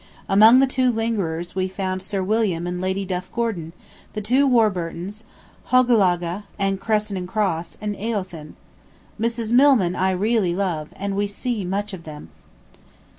Among 0.27 0.57
the 0.59 0.65
lingerers 0.87 1.53
we 1.53 1.67
found 1.67 2.01
Sir 2.01 2.23
William 2.23 2.65
and 2.65 2.81
Lady 2.81 3.05
Duff 3.05 3.31
Gordon, 3.31 3.71
the 4.13 4.21
two 4.21 4.47
Warburtons, 4.47 5.25
"Hochelaga" 5.65 6.45
and 6.57 6.79
"Crescent 6.81 7.19
and 7.19 7.27
Cross," 7.27 7.77
and 7.79 7.95
"Eothen." 7.95 8.55
Mrs. 9.19 9.53
Milman 9.53 9.95
I 9.95 10.09
really 10.09 10.55
love, 10.55 10.89
and 10.95 11.15
we 11.15 11.27
see 11.27 11.63
much 11.63 11.93
of 11.93 12.05
them. 12.05 12.29